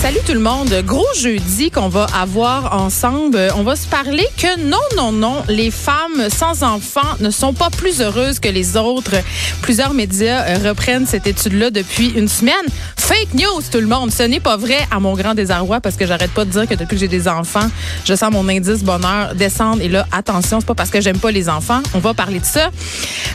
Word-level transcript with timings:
Salut 0.00 0.20
tout 0.26 0.32
le 0.32 0.40
monde. 0.40 0.72
Gros 0.86 1.06
jeudi 1.14 1.70
qu'on 1.70 1.90
va 1.90 2.06
avoir 2.18 2.80
ensemble. 2.80 3.38
On 3.54 3.62
va 3.62 3.76
se 3.76 3.86
parler 3.86 4.26
que 4.38 4.58
non, 4.58 4.78
non, 4.96 5.12
non, 5.12 5.42
les 5.46 5.70
femmes 5.70 6.30
sans 6.30 6.62
enfants 6.62 7.18
ne 7.20 7.28
sont 7.30 7.52
pas 7.52 7.68
plus 7.68 8.00
heureuses 8.00 8.40
que 8.40 8.48
les 8.48 8.78
autres. 8.78 9.16
Plusieurs 9.60 9.92
médias 9.92 10.46
euh, 10.46 10.70
reprennent 10.70 11.04
cette 11.04 11.26
étude-là 11.26 11.70
depuis 11.70 12.08
une 12.16 12.28
semaine. 12.28 12.54
Fake 12.96 13.34
news, 13.34 13.60
tout 13.70 13.80
le 13.80 13.86
monde. 13.86 14.10
Ce 14.10 14.22
n'est 14.22 14.40
pas 14.40 14.56
vrai 14.56 14.78
à 14.90 15.00
mon 15.00 15.14
grand 15.14 15.34
désarroi 15.34 15.80
parce 15.80 15.96
que 15.96 16.06
j'arrête 16.06 16.30
pas 16.30 16.46
de 16.46 16.50
dire 16.50 16.66
que 16.66 16.74
depuis 16.74 16.94
que 16.94 17.00
j'ai 17.00 17.08
des 17.08 17.28
enfants, 17.28 17.68
je 18.06 18.14
sens 18.14 18.32
mon 18.32 18.48
indice 18.48 18.82
bonheur 18.82 19.34
descendre. 19.34 19.82
Et 19.82 19.88
là, 19.88 20.06
attention, 20.12 20.60
c'est 20.60 20.66
pas 20.66 20.74
parce 20.74 20.90
que 20.90 21.02
j'aime 21.02 21.18
pas 21.18 21.30
les 21.30 21.50
enfants. 21.50 21.82
On 21.92 21.98
va 21.98 22.14
parler 22.14 22.40
de 22.40 22.46
ça. 22.46 22.70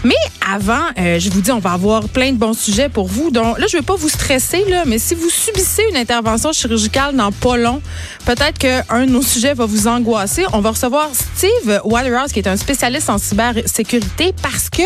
Mais 0.04 0.16
avant, 0.52 0.82
euh, 0.98 1.20
je 1.20 1.30
vous 1.30 1.42
dis, 1.42 1.52
on 1.52 1.60
va 1.60 1.74
avoir 1.74 2.10
plein 2.10 2.32
de 2.32 2.38
bons 2.38 2.58
sujets 2.58 2.90
pour 2.90 3.08
vous. 3.08 3.30
Donc 3.30 3.60
là, 3.60 3.68
je 3.70 3.78
vais 3.78 3.84
pas 3.84 3.96
vous 3.96 4.10
stresser, 4.10 4.66
là, 4.68 4.84
mais 4.88 4.98
si 4.98 5.14
vous 5.14 5.30
subissez 5.30 5.84
une 5.92 5.98
intervention 5.98 6.54
chirurgicale 6.56 7.16
dans 7.16 7.32
pas 7.32 7.58
long, 7.58 7.82
peut-être 8.26 8.58
qu'un 8.58 9.06
de 9.06 9.12
nos 9.12 9.22
sujets 9.22 9.54
va 9.54 9.66
vous 9.66 9.88
angoisser. 9.88 10.46
On 10.54 10.62
va 10.62 10.72
recevoir 10.72 11.10
Steve 11.14 11.82
Waterhouse, 11.84 12.32
qui 12.32 12.40
est 12.40 12.48
un 12.48 12.58
spécialiste 12.58 13.10
en 13.10 13.18
cybersécurité, 13.18 14.34
parce 14.42 14.70
que 14.70 14.84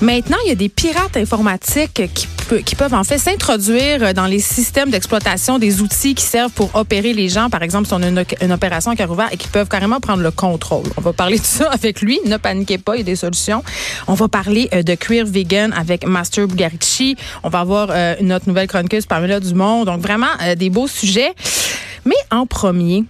Maintenant, 0.00 0.36
il 0.44 0.48
y 0.48 0.52
a 0.52 0.54
des 0.54 0.68
pirates 0.68 1.16
informatiques 1.16 2.02
qui, 2.14 2.28
qui 2.64 2.76
peuvent 2.76 2.94
en 2.94 3.02
fait 3.02 3.18
s'introduire 3.18 4.14
dans 4.14 4.26
les 4.26 4.38
systèmes 4.38 4.90
d'exploitation 4.90 5.58
des 5.58 5.82
outils 5.82 6.14
qui 6.14 6.22
servent 6.22 6.52
pour 6.52 6.74
opérer 6.76 7.12
les 7.12 7.28
gens, 7.28 7.50
par 7.50 7.64
exemple, 7.64 7.88
si 7.88 7.94
on 7.94 8.02
a 8.02 8.08
une, 8.08 8.52
opération 8.52 8.92
à 8.92 8.96
cœur 8.96 9.10
ouvert 9.10 9.28
et 9.32 9.36
qui 9.36 9.48
peuvent 9.48 9.68
carrément 9.68 9.98
prendre 9.98 10.22
le 10.22 10.30
contrôle. 10.30 10.84
On 10.96 11.00
va 11.00 11.12
parler 11.12 11.38
de 11.40 11.44
ça 11.44 11.68
avec 11.70 12.00
lui. 12.00 12.20
Ne 12.26 12.36
paniquez 12.36 12.78
pas, 12.78 12.94
il 12.94 12.98
y 12.98 13.02
a 13.02 13.04
des 13.04 13.16
solutions. 13.16 13.64
On 14.06 14.14
va 14.14 14.28
parler 14.28 14.68
euh, 14.72 14.84
de 14.84 14.94
Queer 14.94 15.26
Vegan 15.26 15.72
avec 15.72 16.06
Master 16.06 16.46
Bugarici. 16.46 17.16
On 17.42 17.48
va 17.48 17.60
avoir 17.60 17.88
euh, 17.90 18.14
notre 18.20 18.48
nouvelle 18.48 18.68
chroniqueuse 18.68 19.06
Pamela 19.06 19.40
Dumont. 19.40 19.84
Donc, 19.84 20.00
vraiment, 20.00 20.26
euh, 20.42 20.54
des 20.54 20.70
beaux 20.70 20.86
sujets. 20.86 21.32
Mais 22.04 22.14
en 22.30 22.46
premier, 22.46 23.04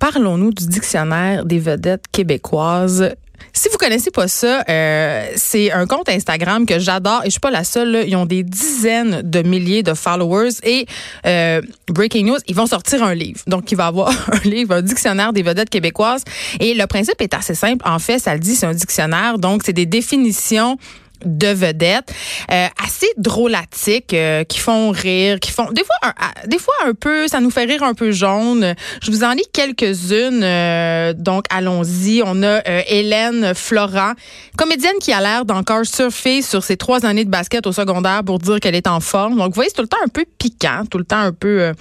parlons-nous 0.00 0.52
du 0.52 0.66
dictionnaire 0.66 1.44
des 1.44 1.60
vedettes 1.60 2.04
québécoises. 2.10 3.14
Si 3.52 3.68
vous 3.68 3.78
connaissez 3.78 4.10
pas 4.10 4.28
ça, 4.28 4.64
euh, 4.68 5.28
c'est 5.36 5.72
un 5.72 5.86
compte 5.86 6.08
Instagram 6.08 6.66
que 6.66 6.78
j'adore 6.78 7.22
et 7.22 7.26
je 7.26 7.30
suis 7.30 7.40
pas 7.40 7.50
la 7.50 7.64
seule. 7.64 8.04
Ils 8.06 8.16
ont 8.16 8.26
des 8.26 8.42
dizaines 8.42 9.22
de 9.22 9.42
milliers 9.42 9.82
de 9.82 9.94
followers 9.94 10.50
et 10.62 10.86
euh, 11.26 11.62
breaking 11.88 12.26
news, 12.26 12.38
ils 12.46 12.54
vont 12.54 12.66
sortir 12.66 13.02
un 13.02 13.14
livre. 13.14 13.40
Donc 13.46 13.72
il 13.72 13.76
va 13.76 13.86
avoir 13.86 14.10
un 14.32 14.48
livre, 14.48 14.74
un 14.74 14.82
dictionnaire 14.82 15.32
des 15.32 15.42
vedettes 15.42 15.70
québécoises 15.70 16.22
et 16.60 16.74
le 16.74 16.86
principe 16.86 17.20
est 17.20 17.34
assez 17.34 17.54
simple. 17.54 17.86
En 17.88 17.98
fait, 17.98 18.18
ça 18.18 18.34
le 18.34 18.40
dit, 18.40 18.54
c'est 18.54 18.66
un 18.66 18.74
dictionnaire. 18.74 19.38
Donc 19.38 19.62
c'est 19.64 19.72
des 19.72 19.86
définitions 19.86 20.78
de 21.24 21.48
vedettes 21.48 22.12
euh, 22.52 22.66
assez 22.82 23.06
drôlatiques 23.16 24.14
euh, 24.14 24.44
qui 24.44 24.58
font 24.58 24.90
rire 24.90 25.40
qui 25.40 25.50
font 25.50 25.70
des 25.72 25.84
fois 25.84 25.96
un, 26.02 26.12
ah, 26.18 26.46
des 26.46 26.58
fois 26.58 26.74
un 26.84 26.94
peu 26.94 27.28
ça 27.28 27.40
nous 27.40 27.50
fait 27.50 27.64
rire 27.64 27.82
un 27.82 27.94
peu 27.94 28.12
jaune. 28.12 28.74
Je 29.02 29.10
vous 29.10 29.24
en 29.24 29.32
lis 29.32 29.46
quelques-unes 29.52 30.42
euh, 30.42 31.12
donc 31.12 31.44
allons-y. 31.50 32.22
On 32.24 32.42
a 32.42 32.62
euh, 32.68 32.82
Hélène 32.88 33.54
Florent 33.54 34.12
comédienne 34.56 34.96
qui 35.00 35.12
a 35.12 35.20
l'air 35.20 35.44
d'encore 35.44 35.86
surfer 35.86 36.42
sur 36.42 36.62
ses 36.62 36.76
trois 36.76 37.04
années 37.06 37.24
de 37.24 37.30
basket 37.30 37.66
au 37.66 37.72
secondaire 37.72 38.22
pour 38.24 38.38
dire 38.38 38.60
qu'elle 38.60 38.74
est 38.74 38.88
en 38.88 39.00
forme. 39.00 39.36
Donc 39.36 39.48
vous 39.48 39.54
voyez 39.54 39.70
c'est 39.70 39.76
tout 39.76 39.82
le 39.82 39.88
temps 39.88 40.04
un 40.04 40.08
peu 40.08 40.24
piquant 40.38 40.84
tout 40.90 40.98
le 40.98 41.04
temps 41.04 41.18
un 41.18 41.32
peu 41.32 41.60
euh, 41.60 41.72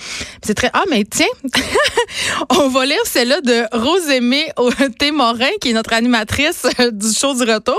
c'est 0.41 0.53
très 0.53 0.69
ah 0.73 0.83
mais 0.89 1.03
tiens 1.03 1.25
on 2.49 2.69
va 2.69 2.85
lire 2.85 2.97
celle-là 3.05 3.41
de 3.41 3.63
Rosemée 3.71 4.47
Témorin 4.99 5.49
qui 5.61 5.71
est 5.71 5.73
notre 5.73 5.93
animatrice 5.93 6.65
du 6.91 7.13
show 7.13 7.33
du 7.33 7.49
retour. 7.51 7.75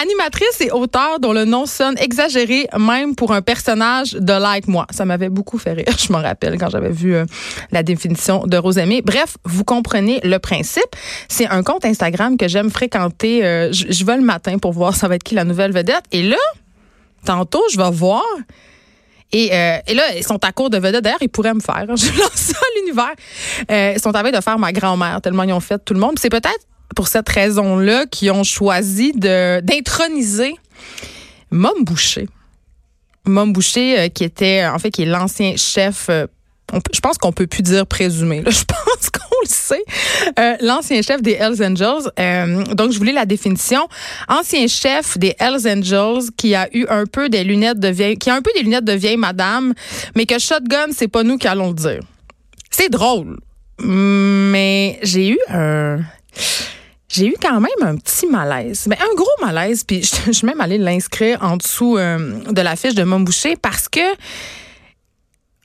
Animatrice 0.00 0.67
auteur 0.70 1.20
dont 1.20 1.32
le 1.32 1.44
nom 1.44 1.66
sonne 1.66 1.96
exagéré 1.98 2.66
même 2.78 3.14
pour 3.14 3.32
un 3.32 3.42
personnage 3.42 4.12
de 4.12 4.32
Like 4.32 4.68
Moi. 4.68 4.86
Ça 4.90 5.04
m'avait 5.04 5.28
beaucoup 5.28 5.58
fait 5.58 5.72
rire, 5.72 5.86
je 5.98 6.12
me 6.12 6.18
rappelle, 6.18 6.58
quand 6.58 6.70
j'avais 6.70 6.90
vu 6.90 7.14
euh, 7.14 7.24
la 7.70 7.82
définition 7.82 8.46
de 8.46 8.56
Rosemée. 8.56 9.02
Bref, 9.02 9.36
vous 9.44 9.64
comprenez 9.64 10.20
le 10.24 10.38
principe. 10.38 10.84
C'est 11.28 11.46
un 11.46 11.62
compte 11.62 11.84
Instagram 11.84 12.36
que 12.36 12.48
j'aime 12.48 12.70
fréquenter. 12.70 13.44
Euh, 13.44 13.72
je, 13.72 14.04
vais 14.04 14.16
le 14.16 14.22
matin 14.22 14.58
pour 14.58 14.72
voir 14.72 14.94
ça 14.94 15.08
va 15.08 15.16
être 15.16 15.22
qui 15.22 15.34
la 15.34 15.44
nouvelle 15.44 15.72
vedette. 15.72 16.04
Et 16.12 16.22
là, 16.22 16.36
tantôt, 17.24 17.62
je 17.72 17.76
vais 17.76 17.90
voir... 17.90 18.24
Et, 19.30 19.50
euh, 19.52 19.76
et, 19.86 19.92
là, 19.92 20.04
ils 20.16 20.24
sont 20.24 20.42
à 20.42 20.52
court 20.52 20.70
de 20.70 20.78
vedette. 20.78 21.04
D'ailleurs, 21.04 21.18
ils 21.20 21.28
pourraient 21.28 21.52
me 21.52 21.60
faire. 21.60 21.84
Je 21.96 22.18
lance 22.18 22.32
ça 22.32 22.56
à 22.56 22.78
l'univers. 22.78 23.94
Ils 23.94 24.00
sont 24.00 24.14
à 24.14 24.22
de 24.22 24.40
faire 24.40 24.58
ma 24.58 24.72
grand-mère, 24.72 25.20
tellement 25.20 25.42
ils 25.42 25.52
ont 25.52 25.60
fait 25.60 25.78
tout 25.84 25.92
le 25.92 26.00
monde. 26.00 26.18
C'est 26.18 26.30
peut-être 26.30 26.66
pour 26.94 27.08
cette 27.08 27.28
raison-là 27.28 28.06
qu'ils 28.06 28.30
ont 28.32 28.44
choisi 28.44 29.12
d'introniser 29.12 30.54
Mom 31.50 31.84
Boucher. 31.84 32.28
Mom 33.26 33.52
Boucher, 33.52 33.98
euh, 33.98 34.08
qui 34.08 34.24
était, 34.24 34.66
en 34.66 34.78
fait, 34.78 34.90
qui 34.90 35.02
est 35.02 35.06
l'ancien 35.06 35.56
chef. 35.56 36.06
Euh, 36.08 36.26
je 36.92 37.00
pense 37.00 37.16
qu'on 37.16 37.32
peut 37.32 37.46
plus 37.46 37.62
dire 37.62 37.86
présumé. 37.86 38.42
Je 38.46 38.64
pense 38.64 39.10
qu'on 39.10 39.36
le 39.42 39.48
sait. 39.48 39.84
Euh, 40.38 40.56
l'ancien 40.60 41.00
chef 41.00 41.22
des 41.22 41.32
Hells 41.32 41.62
Angels. 41.64 42.10
Donc, 42.74 42.92
je 42.92 42.98
voulais 42.98 43.12
la 43.12 43.24
définition. 43.24 43.88
Ancien 44.28 44.66
chef 44.66 45.16
des 45.16 45.34
Hells 45.38 45.66
Angels 45.66 46.30
qui 46.36 46.54
a 46.54 46.68
eu 46.74 46.86
un 46.90 47.06
peu 47.06 47.30
des 47.30 47.42
lunettes 47.44 47.80
de 47.80 47.88
vieille, 47.88 48.18
qui 48.18 48.28
a 48.28 48.34
un 48.34 48.42
peu 48.42 48.50
des 48.54 48.62
lunettes 48.62 48.84
de 48.84 48.92
vieille 48.92 49.16
madame, 49.16 49.72
mais 50.14 50.26
que 50.26 50.38
shotgun, 50.38 50.88
c'est 50.94 51.08
pas 51.08 51.22
nous 51.22 51.38
qui 51.38 51.48
allons 51.48 51.68
le 51.68 51.74
dire. 51.74 52.00
C'est 52.70 52.90
drôle, 52.90 53.38
mais 53.78 54.98
j'ai 55.02 55.30
eu 55.30 55.38
un 55.48 56.00
j'ai 57.08 57.26
eu 57.26 57.34
quand 57.40 57.60
même 57.60 57.70
un 57.82 57.96
petit 57.96 58.26
malaise. 58.26 58.86
Mais 58.88 58.96
un 58.96 59.14
gros 59.14 59.26
malaise, 59.40 59.84
puis 59.84 60.02
je, 60.02 60.32
suis 60.32 60.46
même 60.46 60.60
allée 60.60 60.78
l'inscrire 60.78 61.38
en 61.42 61.56
dessous 61.56 61.96
euh, 61.96 62.40
de 62.50 62.60
la 62.60 62.76
fiche 62.76 62.94
de 62.94 63.04
mon 63.04 63.20
boucher 63.20 63.56
parce 63.56 63.88
que, 63.88 64.14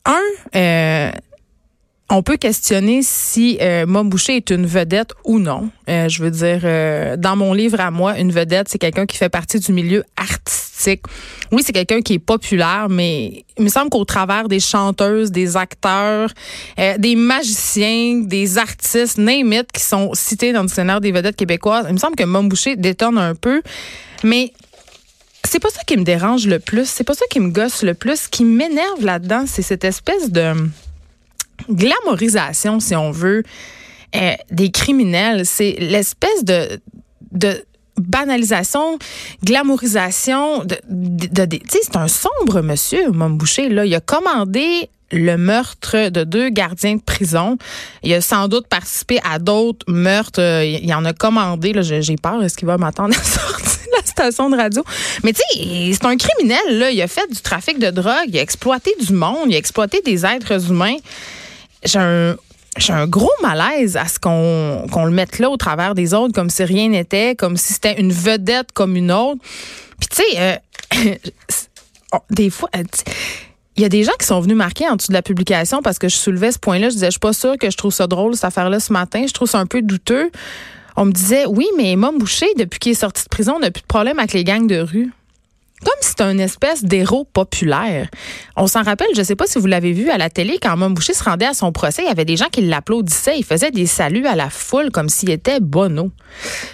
un, 0.05 0.21
euh, 0.55 1.11
on 2.09 2.23
peut 2.23 2.37
questionner 2.37 3.01
si 3.03 3.57
euh, 3.61 3.85
Mom 3.85 4.09
Boucher 4.09 4.37
est 4.37 4.49
une 4.49 4.65
vedette 4.65 5.13
ou 5.23 5.39
non. 5.39 5.69
Euh, 5.89 6.09
je 6.09 6.23
veux 6.23 6.31
dire, 6.31 7.17
dans 7.17 7.35
mon 7.35 7.53
livre 7.53 7.79
à 7.79 7.91
moi, 7.91 8.19
une 8.19 8.31
vedette, 8.31 8.69
c'est 8.69 8.79
quelqu'un 8.79 9.05
qui 9.05 9.17
fait 9.17 9.29
partie 9.29 9.59
du 9.59 9.71
milieu 9.73 10.03
artistique. 10.15 10.62
Oui, 11.51 11.61
c'est 11.65 11.73
quelqu'un 11.73 12.01
qui 12.01 12.13
est 12.13 12.19
populaire, 12.19 12.87
mais 12.89 13.45
il 13.57 13.63
me 13.63 13.69
semble 13.69 13.89
qu'au 13.89 14.05
travers 14.05 14.47
des 14.47 14.59
chanteuses, 14.59 15.31
des 15.31 15.57
acteurs, 15.57 16.29
euh, 16.79 16.97
des 16.97 17.15
magiciens, 17.15 18.21
des 18.23 18.57
artistes, 18.57 19.17
name 19.17 19.53
it, 19.53 19.71
qui 19.71 19.81
sont 19.81 20.11
cités 20.13 20.53
dans 20.53 20.61
le 20.61 20.67
dictionnaire 20.67 21.01
des 21.01 21.11
vedettes 21.11 21.35
québécoises, 21.35 21.85
il 21.87 21.93
me 21.93 21.99
semble 21.99 22.15
que 22.15 22.23
Mom 22.23 22.49
Boucher 22.49 22.75
détonne 22.75 23.17
un 23.17 23.35
peu. 23.35 23.61
Mais 24.23 24.53
c'est 25.43 25.59
pas 25.59 25.69
ça 25.69 25.81
qui 25.85 25.97
me 25.97 26.03
dérange 26.03 26.47
le 26.47 26.59
plus. 26.59 26.87
C'est 26.89 27.03
pas 27.03 27.13
ça 27.13 27.25
qui 27.29 27.39
me 27.39 27.49
gosse 27.49 27.83
le 27.83 27.93
plus. 27.93 28.21
Ce 28.21 28.29
qui 28.29 28.43
m'énerve 28.43 29.03
là-dedans, 29.03 29.45
c'est 29.45 29.61
cette 29.61 29.83
espèce 29.83 30.31
de 30.31 30.53
glamorisation, 31.69 32.79
si 32.79 32.95
on 32.95 33.11
veut, 33.11 33.43
euh, 34.15 34.31
des 34.51 34.71
criminels. 34.71 35.45
C'est 35.45 35.75
l'espèce 35.79 36.43
de, 36.43 36.79
de 37.31 37.63
banalisation, 37.97 38.97
glamourisation 39.43 40.63
de, 40.63 40.77
de, 40.89 41.59
c'est 41.69 41.95
un 41.95 42.07
sombre 42.07 42.61
monsieur, 42.61 43.11
Mom 43.11 43.37
Boucher, 43.37 43.69
là. 43.69 43.85
Il 43.85 43.93
a 43.95 44.01
commandé 44.01 44.89
le 45.11 45.37
meurtre 45.37 46.09
de 46.09 46.23
deux 46.23 46.49
gardiens 46.49 46.95
de 46.95 47.01
prison. 47.01 47.57
Il 48.01 48.13
a 48.13 48.21
sans 48.21 48.47
doute 48.47 48.67
participé 48.67 49.19
à 49.23 49.37
d'autres 49.37 49.85
meurtres. 49.87 50.63
Il 50.63 50.93
en 50.93 51.05
a 51.05 51.13
commandé, 51.13 51.73
j'ai 51.81 52.15
peur, 52.15 52.43
est-ce 52.43 52.57
qu'il 52.57 52.67
va 52.67 52.77
m'attendre 52.77 53.15
à 53.19 53.23
sortir 53.23 53.79
de 53.85 53.97
la 53.97 54.05
station 54.05 54.49
de 54.49 54.57
radio? 54.57 54.83
Mais 55.23 55.33
tu 55.33 55.41
sais, 55.53 55.93
c'est 55.93 56.05
un 56.05 56.17
criminel, 56.17 56.79
là. 56.79 56.89
Il 56.89 57.01
a 57.01 57.07
fait 57.07 57.31
du 57.31 57.41
trafic 57.41 57.77
de 57.77 57.91
drogue, 57.91 58.27
il 58.27 58.37
a 58.39 58.41
exploité 58.41 58.91
du 58.99 59.13
monde, 59.13 59.47
il 59.49 59.55
a 59.55 59.57
exploité 59.57 60.01
des 60.03 60.25
êtres 60.25 60.71
humains 60.71 60.97
j'ai 61.85 61.99
un 61.99 62.35
j'ai 62.77 62.93
un 62.93 63.07
gros 63.07 63.31
malaise 63.41 63.97
à 63.97 64.07
ce 64.07 64.19
qu'on 64.19 64.87
qu'on 64.91 65.05
le 65.05 65.11
mette 65.11 65.39
là 65.39 65.49
au 65.49 65.57
travers 65.57 65.95
des 65.95 66.13
autres, 66.13 66.33
comme 66.33 66.49
si 66.49 66.63
rien 66.63 66.89
n'était, 66.89 67.35
comme 67.35 67.57
si 67.57 67.73
c'était 67.73 67.99
une 67.99 68.11
vedette 68.11 68.71
comme 68.73 68.95
une 68.95 69.11
autre. 69.11 69.41
Puis 69.99 70.09
tu 70.09 70.23
sais, 70.23 70.59
euh, 70.95 71.15
oh, 72.13 72.19
des 72.31 72.49
fois, 72.49 72.69
euh, 72.75 72.83
il 73.75 73.83
y 73.83 73.85
a 73.85 73.89
des 73.89 74.03
gens 74.03 74.13
qui 74.19 74.25
sont 74.25 74.39
venus 74.39 74.57
marquer 74.57 74.87
en 74.87 74.95
dessous 74.95 75.09
de 75.09 75.13
la 75.13 75.21
publication 75.21 75.81
parce 75.81 75.99
que 75.99 76.09
je 76.09 76.15
soulevais 76.15 76.51
ce 76.51 76.59
point-là. 76.59 76.89
Je 76.89 76.93
disais, 76.93 77.07
je 77.07 77.11
suis 77.11 77.19
pas 77.19 77.33
sûre 77.33 77.57
que 77.57 77.69
je 77.69 77.77
trouve 77.77 77.93
ça 77.93 78.07
drôle, 78.07 78.35
cette 78.35 78.45
affaire-là, 78.45 78.79
ce 78.79 78.93
matin. 78.93 79.25
Je 79.27 79.33
trouve 79.33 79.49
ça 79.49 79.59
un 79.59 79.65
peu 79.65 79.81
douteux. 79.81 80.31
On 80.95 81.05
me 81.05 81.11
disait, 81.11 81.45
oui, 81.47 81.65
mais 81.75 81.95
Mom 81.95 82.19
Boucher, 82.19 82.47
depuis 82.57 82.79
qu'il 82.79 82.91
est 82.91 82.95
sorti 82.95 83.23
de 83.23 83.29
prison, 83.29 83.59
n'a 83.59 83.71
plus 83.71 83.81
de 83.81 83.87
problème 83.87 84.19
avec 84.19 84.33
les 84.33 84.43
gangs 84.43 84.67
de 84.67 84.79
rue 84.79 85.11
comme 85.83 85.93
c'était 86.01 86.23
une 86.23 86.39
espèce 86.39 86.83
d'héros 86.83 87.25
populaire. 87.25 88.09
On 88.55 88.67
s'en 88.67 88.83
rappelle, 88.83 89.07
je 89.13 89.19
ne 89.19 89.25
sais 89.25 89.35
pas 89.35 89.45
si 89.47 89.59
vous 89.59 89.67
l'avez 89.67 89.91
vu 89.91 90.09
à 90.09 90.17
la 90.17 90.29
télé, 90.29 90.57
quand 90.61 90.75
Mme 90.77 90.93
Boucher 90.93 91.13
se 91.13 91.23
rendait 91.23 91.45
à 91.45 91.53
son 91.53 91.71
procès, 91.71 92.03
il 92.03 92.07
y 92.07 92.11
avait 92.11 92.25
des 92.25 92.37
gens 92.37 92.49
qui 92.51 92.61
l'applaudissaient, 92.61 93.37
il 93.37 93.45
faisait 93.45 93.71
des 93.71 93.85
saluts 93.85 94.25
à 94.25 94.35
la 94.35 94.49
foule 94.49 94.91
comme 94.91 95.09
s'il 95.09 95.29
était 95.29 95.59
Bono. 95.59 96.11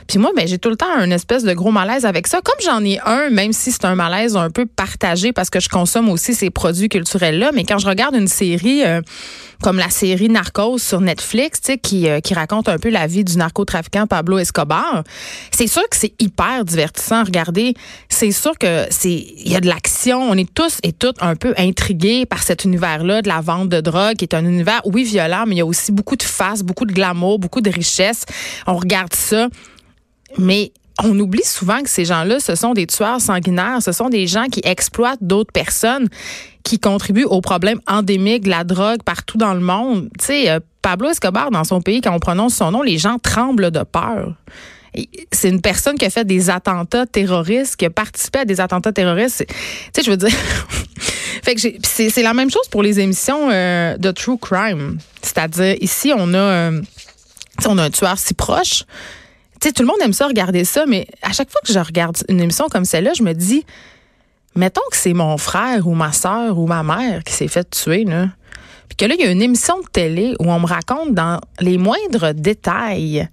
Puis 0.07 0.17
moi, 0.19 0.31
ben, 0.35 0.47
j'ai 0.47 0.57
tout 0.57 0.69
le 0.69 0.77
temps 0.77 0.91
un 0.95 1.11
espèce 1.11 1.43
de 1.43 1.53
gros 1.53 1.71
malaise 1.71 2.05
avec 2.05 2.27
ça. 2.27 2.41
Comme 2.41 2.59
j'en 2.63 2.83
ai 2.83 2.99
un, 3.05 3.29
même 3.29 3.53
si 3.53 3.71
c'est 3.71 3.85
un 3.85 3.95
malaise 3.95 4.35
un 4.35 4.49
peu 4.49 4.65
partagé 4.65 5.33
parce 5.33 5.49
que 5.49 5.59
je 5.59 5.69
consomme 5.69 6.09
aussi 6.09 6.33
ces 6.33 6.49
produits 6.49 6.89
culturels-là, 6.89 7.51
mais 7.53 7.65
quand 7.65 7.77
je 7.77 7.87
regarde 7.87 8.15
une 8.15 8.27
série... 8.27 8.83
Euh, 8.85 9.01
comme 9.61 9.77
la 9.77 9.89
série 9.89 10.29
Narcos 10.29 10.77
sur 10.77 11.01
Netflix, 11.01 11.59
qui, 11.83 12.09
euh, 12.09 12.21
qui 12.21 12.33
raconte 12.33 12.69
un 12.69 12.77
peu 12.77 12.89
la 12.89 13.07
vie 13.07 13.23
du 13.23 13.37
narcotrafiquant 13.37 14.07
Pablo 14.07 14.37
Escobar. 14.37 15.03
C'est 15.51 15.67
sûr 15.67 15.83
que 15.89 15.97
c'est 15.97 16.13
hyper 16.19 16.63
divertissant 16.63 17.17
à 17.17 17.23
regarder. 17.23 17.73
C'est 18.07 18.31
sûr 18.31 18.57
que 18.57 18.85
il 19.03 19.49
y 19.49 19.55
a 19.55 19.61
de 19.61 19.67
l'action. 19.67 20.21
On 20.21 20.35
est 20.35 20.51
tous 20.53 20.79
et 20.83 20.91
toutes 20.91 21.21
un 21.21 21.35
peu 21.35 21.53
intrigués 21.57 22.25
par 22.25 22.43
cet 22.43 22.65
univers-là 22.65 23.21
de 23.21 23.27
la 23.27 23.41
vente 23.41 23.69
de 23.69 23.81
drogue, 23.81 24.15
qui 24.15 24.25
est 24.25 24.33
un 24.33 24.45
univers, 24.45 24.81
oui, 24.85 25.03
violent, 25.03 25.45
mais 25.47 25.55
il 25.55 25.57
y 25.59 25.61
a 25.61 25.65
aussi 25.65 25.91
beaucoup 25.91 26.15
de 26.15 26.23
face, 26.23 26.63
beaucoup 26.63 26.85
de 26.85 26.93
glamour, 26.93 27.39
beaucoup 27.39 27.61
de 27.61 27.69
richesse. 27.69 28.25
On 28.67 28.75
regarde 28.75 29.13
ça. 29.13 29.47
Mais 30.37 30.71
on 31.03 31.17
oublie 31.19 31.43
souvent 31.43 31.81
que 31.81 31.89
ces 31.89 32.05
gens-là, 32.05 32.39
ce 32.39 32.55
sont 32.55 32.73
des 32.73 32.87
tueurs 32.87 33.21
sanguinaires, 33.21 33.81
ce 33.81 33.91
sont 33.91 34.09
des 34.09 34.27
gens 34.27 34.45
qui 34.45 34.61
exploitent 34.63 35.23
d'autres 35.23 35.51
personnes, 35.51 36.07
qui 36.63 36.79
contribuent 36.79 37.25
au 37.25 37.41
problème 37.41 37.79
endémique 37.87 38.43
de 38.43 38.49
la 38.49 38.63
drogue 38.63 39.01
partout 39.03 39.37
dans 39.37 39.53
le 39.53 39.61
monde. 39.61 40.09
Tu 40.19 40.25
sais, 40.25 40.49
euh, 40.49 40.59
Pablo 40.81 41.09
Escobar, 41.09 41.51
dans 41.51 41.63
son 41.63 41.81
pays, 41.81 42.01
quand 42.01 42.13
on 42.13 42.19
prononce 42.19 42.55
son 42.55 42.71
nom, 42.71 42.81
les 42.81 42.97
gens 42.97 43.17
tremblent 43.17 43.71
de 43.71 43.83
peur. 43.83 44.35
C'est 45.31 45.49
une 45.49 45.61
personne 45.61 45.97
qui 45.97 46.05
a 46.05 46.09
fait 46.09 46.25
des 46.25 46.49
attentats 46.49 47.05
terroristes, 47.05 47.75
qui 47.75 47.85
a 47.85 47.89
participé 47.89 48.39
à 48.39 48.45
des 48.45 48.59
attentats 48.59 48.91
terroristes. 48.91 49.45
Tu 49.47 49.55
sais, 49.95 50.03
je 50.03 50.11
veux 50.11 50.17
dire. 50.17 50.31
c'est 51.83 52.21
la 52.21 52.33
même 52.33 52.51
chose 52.51 52.67
pour 52.69 52.83
les 52.83 52.99
émissions 52.99 53.49
euh, 53.51 53.97
de 53.97 54.11
true 54.11 54.37
crime. 54.37 54.97
C'est-à-dire, 55.21 55.75
ici, 55.81 56.11
on 56.15 56.33
a, 56.33 56.37
euh, 56.37 56.81
on 57.65 57.77
a 57.77 57.83
un 57.83 57.89
tueur 57.89 58.17
si 58.17 58.33
proche 58.33 58.83
sais, 59.61 59.71
tout 59.71 59.83
le 59.83 59.87
monde 59.87 59.97
aime 60.01 60.13
ça 60.13 60.27
regarder 60.27 60.63
ça, 60.63 60.85
mais 60.85 61.07
à 61.21 61.33
chaque 61.33 61.51
fois 61.51 61.61
que 61.65 61.73
je 61.73 61.79
regarde 61.79 62.17
une 62.29 62.41
émission 62.41 62.67
comme 62.69 62.85
celle-là, 62.85 63.13
je 63.13 63.23
me 63.23 63.33
dis, 63.33 63.65
mettons 64.55 64.81
que 64.91 64.97
c'est 64.97 65.13
mon 65.13 65.37
frère 65.37 65.87
ou 65.87 65.93
ma 65.93 66.11
soeur 66.11 66.57
ou 66.57 66.67
ma 66.67 66.83
mère 66.83 67.23
qui 67.23 67.33
s'est 67.33 67.47
fait 67.47 67.69
tuer, 67.69 68.05
là. 68.05 68.27
Puis 68.87 68.95
que 68.95 69.05
là, 69.05 69.15
il 69.17 69.23
y 69.23 69.27
a 69.27 69.31
une 69.31 69.41
émission 69.41 69.79
de 69.79 69.87
télé 69.87 70.35
où 70.39 70.51
on 70.51 70.59
me 70.59 70.65
raconte 70.65 71.13
dans 71.13 71.39
les 71.59 71.77
moindres 71.77 72.33
détails 72.33 73.27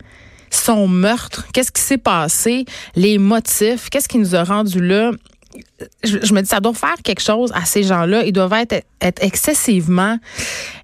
son 0.50 0.88
meurtre, 0.88 1.46
qu'est-ce 1.52 1.72
qui 1.72 1.82
s'est 1.82 1.98
passé, 1.98 2.64
les 2.94 3.19
motifs, 3.19 3.88
qu'est-ce 3.90 4.08
qui 4.08 4.19
nous 4.19 4.34
a 4.34 4.44
rendu 4.44 4.81
là? 4.81 5.12
Je, 6.04 6.34
me 6.34 6.43
dis, 6.43 6.48
ça 6.48 6.60
doit 6.60 6.75
faire 6.75 6.96
quelque 7.02 7.22
chose 7.22 7.50
à 7.54 7.64
ces 7.64 7.82
gens-là. 7.82 8.25
Ils 8.25 8.32
doivent 8.32 8.52
être, 8.52 8.84
excessivement 9.00 10.19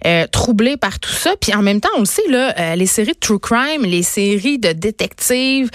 euh, 0.07 0.27
troublés 0.31 0.77
par 0.77 0.99
tout 0.99 1.11
ça. 1.11 1.35
Puis 1.41 1.55
en 1.55 1.63
même 1.63 1.81
temps, 1.81 1.91
on 1.97 2.01
le 2.01 2.07
sait, 2.07 2.27
là, 2.29 2.55
euh, 2.59 2.75
les 2.75 2.87
séries 2.87 3.13
de 3.13 3.19
true 3.19 3.39
crime, 3.39 3.85
les 3.85 4.03
séries 4.03 4.59
de 4.59 4.73
détectives, 4.73 5.71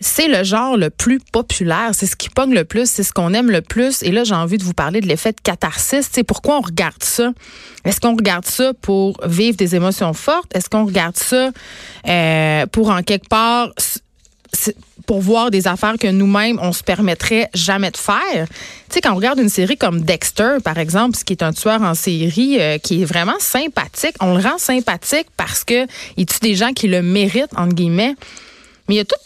c'est 0.00 0.28
le 0.28 0.44
genre 0.44 0.76
le 0.76 0.90
plus 0.90 1.18
populaire, 1.18 1.90
c'est 1.92 2.06
ce 2.06 2.14
qui 2.14 2.28
pogne 2.28 2.54
le 2.54 2.64
plus, 2.64 2.88
c'est 2.88 3.02
ce 3.02 3.12
qu'on 3.12 3.34
aime 3.34 3.50
le 3.50 3.62
plus. 3.62 4.02
Et 4.02 4.12
là, 4.12 4.24
j'ai 4.24 4.34
envie 4.34 4.58
de 4.58 4.64
vous 4.64 4.74
parler 4.74 5.00
de 5.00 5.06
l'effet 5.06 5.32
de 5.32 5.40
catharsis. 5.42 6.08
C'est 6.12 6.24
pourquoi 6.24 6.58
on 6.58 6.60
regarde 6.60 7.02
ça? 7.02 7.32
Est-ce 7.84 8.00
qu'on 8.00 8.14
regarde 8.14 8.44
ça 8.44 8.72
pour 8.80 9.20
vivre 9.26 9.56
des 9.56 9.74
émotions 9.74 10.12
fortes? 10.12 10.54
Est-ce 10.54 10.68
qu'on 10.68 10.84
regarde 10.84 11.16
ça 11.16 11.50
euh, 12.06 12.66
pour 12.66 12.90
en 12.90 13.02
quelque 13.02 13.28
part 13.28 13.70
pour 15.06 15.20
voir 15.20 15.50
des 15.50 15.66
affaires 15.66 15.96
que 15.98 16.06
nous-mêmes, 16.06 16.58
on 16.62 16.72
se 16.72 16.82
permettrait 16.82 17.48
jamais 17.54 17.90
de 17.90 17.96
faire? 17.96 18.46
Tu 18.46 18.94
sais, 18.94 19.00
quand 19.00 19.12
on 19.12 19.16
regarde 19.16 19.38
une 19.40 19.48
série 19.48 19.76
comme 19.76 20.02
Dexter, 20.02 20.56
par 20.62 20.78
exemple, 20.78 21.16
ce 21.16 21.24
qui 21.24 21.32
est 21.32 21.42
un 21.42 21.52
tueur 21.52 21.82
en 21.82 21.94
série 21.94 22.60
euh, 22.60 22.78
qui 22.78 23.02
est 23.02 23.04
vraiment 23.04 23.38
sympathique, 23.40 24.14
on 24.20 24.36
le 24.36 24.42
rend 24.42 24.58
sympathique 24.58 25.26
parce 25.36 25.64
que 25.64 25.86
il 26.16 26.26
tue 26.26 26.40
des 26.40 26.54
gens 26.54 26.72
qui 26.72 26.88
le 26.88 27.02
méritent, 27.02 27.56
entre 27.56 27.74
guillemets. 27.74 28.14
Mais 28.88 28.94
il 28.94 28.98
y 28.98 29.00
a 29.00 29.04
tout 29.04 29.16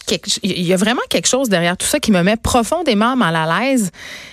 il 0.42 0.62
y 0.62 0.72
a 0.72 0.76
vraiment 0.76 1.02
quelque 1.08 1.28
chose 1.28 1.48
derrière 1.48 1.76
tout 1.76 1.86
ça 1.86 2.00
qui 2.00 2.12
me 2.12 2.22
met 2.22 2.36
profondément 2.36 3.16
mal 3.16 3.36
à 3.36 3.60
l'aise. 3.60 3.90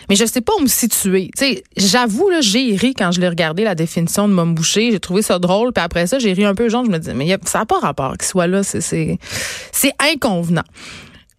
Mais 0.09 0.15
je 0.15 0.25
sais 0.25 0.41
pas 0.41 0.53
où 0.57 0.61
me 0.61 0.67
situer. 0.67 1.29
Tu 1.37 1.45
sais, 1.45 1.63
j'avoue 1.77 2.29
là, 2.29 2.41
j'ai 2.41 2.75
ri 2.75 2.93
quand 2.93 3.11
je 3.11 3.21
l'ai 3.21 3.29
regardé 3.29 3.63
la 3.63 3.75
définition 3.75 4.27
de 4.27 4.33
Mom 4.33 4.55
Boucher. 4.55 4.91
J'ai 4.91 4.99
trouvé 4.99 5.21
ça 5.21 5.39
drôle. 5.39 5.71
Puis 5.71 5.83
après 5.83 6.07
ça, 6.07 6.19
j'ai 6.19 6.33
ri 6.33 6.45
un 6.45 6.55
peu. 6.55 6.69
Genre, 6.69 6.83
je 6.85 6.91
me 6.91 6.97
dis, 6.97 7.11
mais 7.13 7.37
ça 7.45 7.59
n'a 7.59 7.65
pas 7.65 7.79
rapport 7.79 8.17
qu'il 8.17 8.27
soit 8.27 8.47
là. 8.47 8.63
C'est 8.63 8.81
c'est 9.71 9.93
inconvenant. 9.99 10.63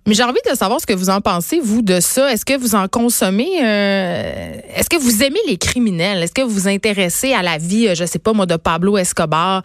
Mais 0.06 0.14
j'ai 0.14 0.22
envie 0.22 0.40
de 0.50 0.56
savoir 0.56 0.80
ce 0.80 0.86
que 0.86 0.94
vous 0.94 1.10
en 1.10 1.20
pensez, 1.20 1.60
vous, 1.60 1.82
de 1.82 2.00
ça. 2.00 2.32
Est-ce 2.32 2.44
que 2.44 2.56
vous 2.56 2.74
en 2.74 2.88
consommez? 2.88 3.48
Euh, 3.62 4.52
est-ce 4.74 4.88
que 4.88 4.96
vous 4.96 5.22
aimez 5.22 5.40
les 5.46 5.58
criminels? 5.58 6.22
Est-ce 6.22 6.32
que 6.32 6.40
vous 6.40 6.50
vous 6.50 6.68
intéressez 6.68 7.34
à 7.34 7.42
la 7.42 7.58
vie, 7.58 7.88
euh, 7.88 7.94
je 7.94 8.06
sais 8.06 8.18
pas 8.18 8.32
moi, 8.32 8.46
de 8.46 8.56
Pablo 8.56 8.96
Escobar, 8.96 9.62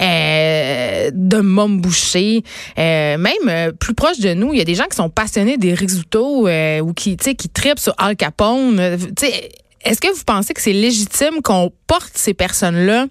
euh, 0.00 1.10
de 1.12 1.40
Mom 1.40 1.80
Boucher? 1.80 2.42
même 2.76 3.72
plus 3.78 3.94
proche 3.94 4.18
de 4.18 4.34
nous, 4.34 4.52
il 4.52 4.58
y 4.58 4.62
a 4.62 4.64
des 4.64 4.74
gens 4.74 4.86
qui 4.90 4.96
sont 4.96 5.10
passionnés 5.10 5.56
des 5.56 5.74
risottos 5.74 6.48
ou 6.48 6.92
qui, 6.94 7.16
qui 7.16 7.48
tripent 7.48 7.78
sur 7.78 7.94
Al 7.98 8.16
Capone. 8.16 8.80
Est-ce 8.80 10.00
que 10.00 10.12
vous 10.12 10.24
pensez 10.24 10.54
que 10.54 10.62
c'est 10.62 10.72
légitime 10.72 11.42
qu'on 11.42 11.70
porte 11.86 12.12
ces 12.14 12.34
personnes-là? 12.34 13.06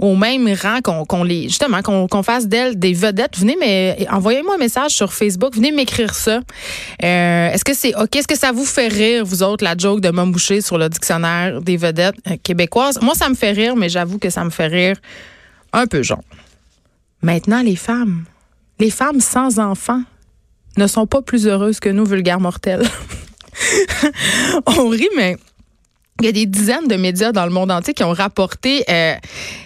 Au 0.00 0.16
même 0.16 0.48
rang 0.60 0.80
qu'on 0.82 1.22
les 1.24 1.44
justement 1.44 1.82
qu'on 1.82 2.22
fasse 2.22 2.48
d'elles 2.48 2.78
des 2.78 2.94
vedettes. 2.94 3.38
Venez 3.38 3.56
mais 3.60 4.06
envoyez-moi 4.10 4.54
un 4.54 4.58
message 4.58 4.92
sur 4.92 5.12
Facebook, 5.12 5.54
venez 5.54 5.72
m'écrire 5.72 6.14
ça. 6.14 6.40
Euh, 7.02 7.50
est-ce 7.50 7.64
que 7.64 7.74
c'est 7.74 7.94
OK? 7.94 8.16
Est-ce 8.16 8.26
que 8.26 8.36
ça 8.36 8.50
vous 8.52 8.64
fait 8.64 8.88
rire 8.88 9.24
vous 9.24 9.42
autres 9.42 9.62
la 9.62 9.76
joke 9.76 10.00
de 10.00 10.10
Mom 10.10 10.32
Boucher 10.32 10.62
sur 10.62 10.78
le 10.78 10.88
dictionnaire 10.88 11.60
des 11.60 11.76
vedettes 11.76 12.16
euh, 12.28 12.36
québécoises? 12.42 13.00
Moi 13.02 13.14
ça 13.14 13.28
me 13.28 13.34
fait 13.34 13.52
rire 13.52 13.76
mais 13.76 13.88
j'avoue 13.88 14.18
que 14.18 14.30
ça 14.30 14.42
me 14.44 14.50
fait 14.50 14.68
rire 14.68 14.96
un 15.72 15.86
peu 15.86 16.02
genre. 16.02 16.24
Maintenant 17.22 17.62
les 17.62 17.76
femmes, 17.76 18.24
les 18.78 18.90
femmes 18.90 19.20
sans 19.20 19.58
enfants 19.58 20.02
ne 20.78 20.86
sont 20.86 21.06
pas 21.06 21.20
plus 21.20 21.46
heureuses 21.46 21.78
que 21.78 21.90
nous 21.90 22.06
vulgaires 22.06 22.40
mortels. 22.40 22.86
On 24.66 24.88
rit 24.88 25.08
mais 25.16 25.36
il 26.20 26.26
y 26.26 26.28
a 26.28 26.32
des 26.32 26.46
dizaines 26.46 26.86
de 26.86 26.96
médias 26.96 27.32
dans 27.32 27.44
le 27.44 27.50
monde 27.50 27.70
entier 27.70 27.94
qui 27.94 28.04
ont 28.04 28.12
rapporté 28.12 28.84
euh, 28.88 29.14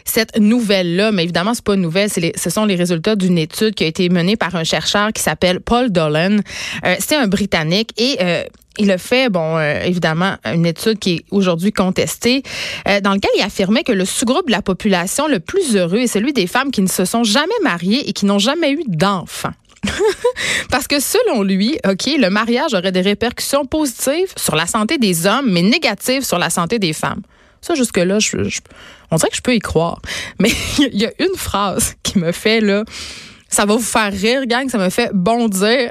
cette 0.05 0.39
nouvelle-là, 0.39 1.11
mais 1.11 1.25
évidemment, 1.25 1.53
c'est 1.53 1.65
pas 1.65 1.75
une 1.75 1.81
nouvelle, 1.81 2.09
ce 2.11 2.51
sont 2.51 2.65
les 2.65 2.77
résultats 2.77 3.17
d'une 3.17 3.39
étude 3.39 3.75
qui 3.75 3.85
a 3.85 3.87
été 3.87 4.09
menée 4.09 4.37
par 4.37 4.55
un 4.55 4.65
chercheur 4.65 5.13
qui 5.13 5.23
s'appelle 5.23 5.61
Paul 5.61 5.91
Dolan. 5.91 6.39
Euh, 6.85 6.95
c'est 7.01 7.17
un 7.17 7.27
Britannique 7.27 7.91
et 7.97 8.19
euh, 8.21 8.45
il 8.79 8.91
a 8.91 8.99
fait, 8.99 9.31
bon, 9.31 9.61
évidemment, 9.61 10.35
une 10.45 10.67
étude 10.67 10.99
qui 10.99 11.13
est 11.13 11.25
aujourd'hui 11.31 11.71
contestée, 11.71 12.43
dans 13.05 13.13
laquelle 13.13 13.31
il 13.37 13.43
affirmait 13.43 13.85
que 13.85 13.93
le 13.93 14.05
sous-groupe 14.05 14.49
de 14.49 14.51
la 14.51 14.63
population 14.63 15.29
le 15.29 15.39
plus 15.39 15.77
heureux 15.77 15.99
est 15.99 16.09
celui 16.09 16.33
des 16.33 16.49
femmes 16.49 16.73
qui 16.73 16.83
ne 16.83 16.89
se 16.89 17.05
sont 17.05 17.23
jamais 17.23 17.55
mariées 17.63 18.09
et 18.09 18.13
qui 18.13 18.27
n'ont 18.27 18.41
jamais 18.41 18.73
eu 18.73 18.83
d'enfants. 18.89 19.53
Parce 20.71 20.87
que 20.87 21.01
selon 21.01 21.43
lui, 21.43 21.79
OK, 21.87 22.07
le 22.19 22.29
mariage 22.29 22.75
aurait 22.75 22.93
des 22.93 23.01
répercussions 23.01 23.65
positives 23.65 24.33
sur 24.37 24.57
la 24.57 24.67
santé 24.67 24.99
des 24.99 25.27
hommes, 25.27 25.51
mais 25.51 25.63
négatives 25.63 26.25
sur 26.25 26.39
la 26.39 26.51
santé 26.51 26.79
des 26.79 26.93
femmes. 26.93 27.23
Ça, 27.61 27.75
jusque-là, 27.75 28.19
on 29.11 29.17
dirait 29.17 29.31
que 29.31 29.37
je 29.37 29.43
peux 29.43 29.55
y 29.55 29.59
croire. 29.59 30.01
Mais 30.39 30.51
il 30.79 31.01
y 31.01 31.07
a 31.07 31.13
une 31.19 31.35
phrase 31.35 31.95
qui 32.03 32.19
me 32.19 32.31
fait, 32.31 32.61
là, 32.61 32.85
ça 33.49 33.65
va 33.65 33.75
vous 33.75 33.83
faire 33.83 34.13
rire, 34.13 34.45
gang, 34.47 34.69
ça 34.69 34.77
me 34.77 34.91
fait 34.91 35.11
bondir. 35.15 35.91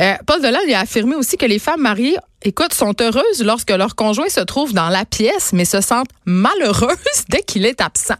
Euh, 0.00 0.14
Paul 0.26 0.44
a 0.46 0.80
affirmé 0.80 1.16
aussi 1.16 1.36
que 1.36 1.44
les 1.44 1.58
femmes 1.58 1.82
mariées, 1.82 2.16
écoute, 2.42 2.72
sont 2.72 2.94
heureuses 3.02 3.44
lorsque 3.44 3.70
leur 3.70 3.96
conjoint 3.96 4.28
se 4.30 4.40
trouve 4.40 4.72
dans 4.72 4.88
la 4.88 5.04
pièce, 5.04 5.52
mais 5.52 5.66
se 5.66 5.82
sentent 5.82 6.10
malheureuses 6.24 6.96
dès 7.28 7.42
qu'il 7.42 7.66
est 7.66 7.82
absent. 7.82 8.14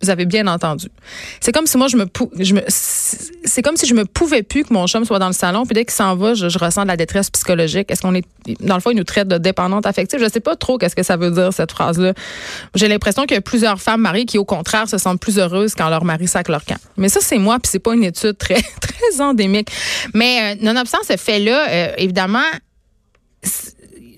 Vous 0.00 0.10
avez 0.10 0.26
bien 0.26 0.46
entendu. 0.46 0.86
C'est 1.40 1.50
comme 1.50 1.66
si 1.66 1.76
moi 1.76 1.88
je 1.88 1.96
me, 1.96 2.06
je 2.38 2.54
me 2.54 2.62
c'est 2.68 3.62
comme 3.62 3.76
si 3.76 3.84
je 3.84 3.94
me 3.94 4.04
pouvais 4.04 4.44
plus 4.44 4.62
que 4.62 4.72
mon 4.72 4.86
chum 4.86 5.04
soit 5.04 5.18
dans 5.18 5.26
le 5.26 5.32
salon 5.32 5.66
puis 5.66 5.74
dès 5.74 5.84
qu'il 5.84 5.92
s'en 5.92 6.14
va, 6.14 6.34
je, 6.34 6.56
ressens 6.56 6.82
de 6.82 6.86
la 6.86 6.96
détresse 6.96 7.30
psychologique. 7.30 7.90
Est-ce 7.90 8.02
qu'on 8.02 8.14
est 8.14 8.24
dans 8.60 8.74
le 8.76 8.80
fond 8.80 8.90
il 8.90 8.96
nous 8.96 9.02
traite 9.02 9.26
de 9.26 9.38
dépendante 9.38 9.84
affective? 9.84 10.20
Je 10.22 10.28
sais 10.28 10.40
pas 10.40 10.54
trop 10.54 10.78
qu'est-ce 10.78 10.94
que 10.94 11.02
ça 11.02 11.16
veut 11.16 11.32
dire 11.32 11.52
cette 11.52 11.72
phrase 11.72 11.98
là. 11.98 12.12
J'ai 12.76 12.86
l'impression 12.86 13.24
qu'il 13.24 13.34
y 13.34 13.38
a 13.38 13.42
plusieurs 13.42 13.80
femmes 13.80 14.02
mariées 14.02 14.24
qui 14.24 14.38
au 14.38 14.44
contraire 14.44 14.88
se 14.88 14.98
sentent 14.98 15.20
plus 15.20 15.40
heureuses 15.40 15.74
quand 15.74 15.88
leur 15.88 16.04
mari 16.04 16.28
sac 16.28 16.48
leur 16.48 16.64
camp. 16.64 16.78
Mais 16.96 17.08
ça 17.08 17.18
c'est 17.20 17.38
moi 17.38 17.58
puis 17.58 17.68
c'est 17.68 17.80
pas 17.80 17.94
une 17.94 18.04
étude 18.04 18.38
très 18.38 18.62
très 18.80 19.20
endémique. 19.20 19.68
Mais 20.14 20.54
euh, 20.54 20.62
nonobstant 20.62 20.98
ce 21.08 21.16
fait 21.16 21.40
là, 21.40 21.68
euh, 21.68 21.92
évidemment 21.98 22.38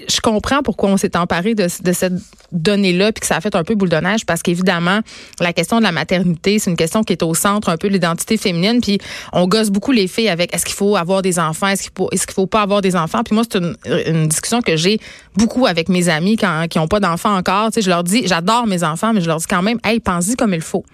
je 0.08 0.20
comprends 0.20 0.62
pourquoi 0.62 0.90
on 0.90 0.96
s'est 0.96 1.16
emparé 1.16 1.54
de, 1.54 1.68
cette 1.68 2.12
donnée-là, 2.52 3.12
puis 3.12 3.20
que 3.20 3.26
ça 3.26 3.36
a 3.36 3.40
fait 3.40 3.54
un 3.54 3.64
peu 3.64 3.74
boule 3.74 3.88
de 3.88 3.96
neige, 3.96 4.24
parce 4.26 4.42
qu'évidemment, 4.42 5.00
la 5.40 5.52
question 5.52 5.78
de 5.78 5.82
la 5.82 5.92
maternité, 5.92 6.58
c'est 6.58 6.70
une 6.70 6.76
question 6.76 7.02
qui 7.02 7.12
est 7.12 7.22
au 7.22 7.34
centre 7.34 7.68
un 7.68 7.76
peu 7.76 7.88
de 7.88 7.94
l'identité 7.94 8.36
féminine, 8.36 8.80
puis 8.80 8.98
on 9.32 9.46
gosse 9.46 9.70
beaucoup 9.70 9.92
les 9.92 10.06
filles 10.06 10.28
avec 10.28 10.54
est-ce 10.54 10.64
qu'il 10.64 10.74
faut 10.74 10.96
avoir 10.96 11.22
des 11.22 11.38
enfants, 11.38 11.68
est-ce 11.68 11.82
qu'il 11.82 11.92
faut, 11.96 12.08
qu'il 12.08 12.32
faut 12.32 12.46
pas 12.46 12.62
avoir 12.62 12.80
des 12.80 12.96
enfants? 12.96 13.22
Puis 13.24 13.34
moi, 13.34 13.44
c'est 13.50 13.58
une, 13.58 14.28
discussion 14.28 14.62
que 14.62 14.76
j'ai 14.76 14.98
beaucoup 15.36 15.66
avec 15.66 15.88
mes 15.88 16.08
amis 16.08 16.36
qui 16.70 16.78
ont 16.78 16.88
pas 16.88 17.00
d'enfants 17.00 17.36
encore. 17.36 17.70
Tu 17.70 17.74
sais, 17.74 17.82
je 17.82 17.90
leur 17.90 18.04
dis, 18.04 18.26
j'adore 18.26 18.66
mes 18.66 18.82
enfants, 18.84 19.12
mais 19.12 19.20
je 19.20 19.26
leur 19.26 19.38
dis 19.38 19.46
quand 19.48 19.62
même, 19.62 19.78
hey, 19.84 20.00
pense-y 20.00 20.36
comme 20.36 20.54
il 20.54 20.60
faut. 20.60 20.84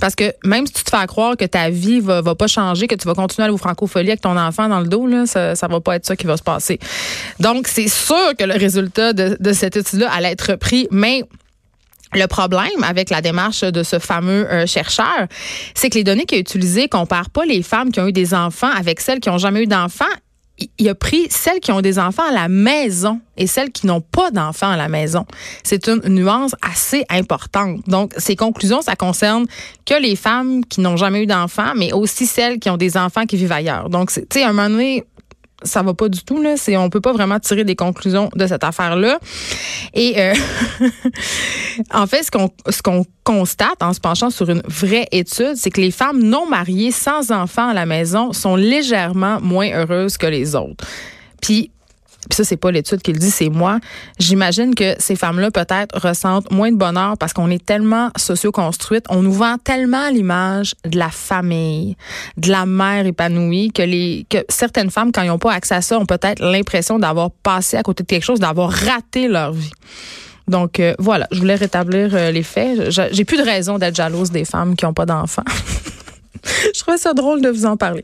Parce 0.00 0.14
que 0.14 0.32
même 0.44 0.66
si 0.66 0.72
tu 0.72 0.84
te 0.84 0.90
fais 0.90 1.06
croire 1.06 1.36
que 1.36 1.44
ta 1.44 1.70
vie 1.70 2.00
va, 2.00 2.20
va 2.20 2.34
pas 2.34 2.46
changer, 2.46 2.86
que 2.86 2.94
tu 2.94 3.06
vas 3.06 3.14
continuer 3.14 3.42
à 3.42 3.46
aller 3.46 3.54
au 3.54 3.58
francophonie 3.58 4.08
avec 4.08 4.20
ton 4.20 4.36
enfant 4.36 4.68
dans 4.68 4.80
le 4.80 4.88
dos, 4.88 5.06
là, 5.06 5.26
ça, 5.26 5.54
va 5.68 5.80
pas 5.80 5.96
être 5.96 6.06
ça 6.06 6.16
qui 6.16 6.26
va 6.26 6.36
se 6.36 6.42
passer. 6.42 6.78
Donc, 7.40 7.68
c'est 7.68 7.88
sûr 7.88 8.36
que 8.38 8.44
le 8.44 8.54
résultat 8.54 9.12
de, 9.12 9.52
cette 9.52 9.76
étude-là 9.76 10.10
allait 10.12 10.32
être 10.32 10.56
pris, 10.56 10.86
mais 10.90 11.22
le 12.14 12.26
problème 12.26 12.82
avec 12.82 13.10
la 13.10 13.20
démarche 13.20 13.60
de 13.60 13.82
ce 13.82 13.98
fameux 13.98 14.50
euh, 14.50 14.66
chercheur, 14.66 15.26
c'est 15.74 15.90
que 15.90 15.96
les 15.96 16.04
données 16.04 16.24
qu'il 16.24 16.38
a 16.38 16.40
utilisées 16.40 16.88
comparent 16.88 17.30
pas 17.30 17.44
les 17.44 17.62
femmes 17.62 17.90
qui 17.90 18.00
ont 18.00 18.06
eu 18.06 18.12
des 18.12 18.32
enfants 18.32 18.70
avec 18.70 19.00
celles 19.00 19.20
qui 19.20 19.28
ont 19.28 19.36
jamais 19.36 19.62
eu 19.62 19.66
d'enfants 19.66 20.04
il 20.78 20.88
a 20.88 20.94
pris 20.94 21.26
celles 21.30 21.60
qui 21.60 21.72
ont 21.72 21.80
des 21.80 21.98
enfants 21.98 22.28
à 22.28 22.32
la 22.32 22.48
maison 22.48 23.20
et 23.36 23.46
celles 23.46 23.70
qui 23.70 23.86
n'ont 23.86 24.00
pas 24.00 24.30
d'enfants 24.30 24.70
à 24.70 24.76
la 24.76 24.88
maison. 24.88 25.24
C'est 25.62 25.88
une 25.88 26.00
nuance 26.08 26.54
assez 26.62 27.04
importante. 27.08 27.80
Donc, 27.88 28.12
ces 28.16 28.36
conclusions, 28.36 28.82
ça 28.82 28.96
concerne 28.96 29.46
que 29.86 29.94
les 30.00 30.16
femmes 30.16 30.64
qui 30.64 30.80
n'ont 30.80 30.96
jamais 30.96 31.22
eu 31.22 31.26
d'enfants, 31.26 31.72
mais 31.76 31.92
aussi 31.92 32.26
celles 32.26 32.58
qui 32.58 32.70
ont 32.70 32.76
des 32.76 32.96
enfants 32.96 33.26
qui 33.26 33.36
vivent 33.36 33.52
ailleurs. 33.52 33.88
Donc, 33.88 34.10
tu 34.12 34.22
sais, 34.32 34.42
à 34.42 34.48
un 34.48 34.52
moment 34.52 34.70
donné, 34.70 35.04
ça 35.62 35.82
va 35.82 35.94
pas 35.94 36.08
du 36.08 36.22
tout 36.22 36.40
là. 36.40 36.56
C'est 36.56 36.76
on 36.76 36.90
peut 36.90 37.00
pas 37.00 37.12
vraiment 37.12 37.38
tirer 37.40 37.64
des 37.64 37.76
conclusions 37.76 38.30
de 38.34 38.46
cette 38.46 38.64
affaire 38.64 38.96
là. 38.96 39.18
Et 39.94 40.20
euh, 40.20 40.34
en 41.92 42.06
fait, 42.06 42.22
ce 42.22 42.30
qu'on 42.30 42.50
ce 42.68 42.82
qu'on 42.82 43.04
constate 43.24 43.82
en 43.82 43.92
se 43.92 44.00
penchant 44.00 44.30
sur 44.30 44.48
une 44.48 44.62
vraie 44.66 45.06
étude, 45.12 45.56
c'est 45.56 45.70
que 45.70 45.80
les 45.80 45.90
femmes 45.90 46.22
non 46.22 46.46
mariées 46.46 46.92
sans 46.92 47.32
enfants 47.32 47.68
à 47.68 47.74
la 47.74 47.86
maison 47.86 48.32
sont 48.32 48.56
légèrement 48.56 49.40
moins 49.40 49.70
heureuses 49.72 50.16
que 50.16 50.26
les 50.26 50.54
autres. 50.54 50.84
Puis 51.40 51.70
puis 52.28 52.36
ça, 52.36 52.44
c'est 52.44 52.56
pas 52.56 52.70
l'étude 52.70 53.02
qui 53.02 53.12
le 53.12 53.18
dit, 53.18 53.30
c'est 53.30 53.48
moi. 53.48 53.78
J'imagine 54.18 54.74
que 54.74 54.94
ces 54.98 55.16
femmes-là, 55.16 55.50
peut-être, 55.50 55.98
ressentent 55.98 56.50
moins 56.50 56.70
de 56.70 56.76
bonheur 56.76 57.16
parce 57.18 57.32
qu'on 57.32 57.50
est 57.50 57.64
tellement 57.64 58.10
socio-construites. 58.16 59.04
On 59.08 59.22
nous 59.22 59.32
vend 59.32 59.56
tellement 59.58 60.08
l'image 60.10 60.74
de 60.84 60.98
la 60.98 61.10
famille, 61.10 61.96
de 62.36 62.50
la 62.50 62.66
mère 62.66 63.06
épanouie, 63.06 63.72
que 63.72 63.82
les, 63.82 64.26
que 64.28 64.38
certaines 64.48 64.90
femmes, 64.90 65.12
quand 65.12 65.22
ils 65.22 65.28
n'ont 65.28 65.38
pas 65.38 65.52
accès 65.52 65.74
à 65.74 65.82
ça, 65.82 65.98
ont 65.98 66.06
peut-être 66.06 66.40
l'impression 66.42 66.98
d'avoir 66.98 67.30
passé 67.30 67.76
à 67.76 67.82
côté 67.82 68.02
de 68.02 68.08
quelque 68.08 68.24
chose, 68.24 68.40
d'avoir 68.40 68.70
raté 68.70 69.28
leur 69.28 69.52
vie. 69.52 69.72
Donc 70.48 70.80
euh, 70.80 70.94
voilà, 70.98 71.26
je 71.30 71.38
voulais 71.38 71.54
rétablir 71.54 72.14
euh, 72.14 72.30
les 72.30 72.42
faits. 72.42 72.90
J'ai 72.90 73.24
plus 73.24 73.36
de 73.36 73.42
raison 73.42 73.78
d'être 73.78 73.94
jalouse 73.94 74.30
des 74.30 74.44
femmes 74.44 74.76
qui 74.76 74.84
n'ont 74.84 74.94
pas 74.94 75.06
d'enfants. 75.06 75.44
je 76.74 76.80
trouvais 76.80 76.96
ça 76.98 77.12
drôle 77.12 77.42
de 77.42 77.50
vous 77.50 77.66
en 77.66 77.76
parler. 77.76 78.02